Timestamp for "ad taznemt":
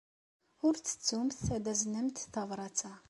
1.55-2.19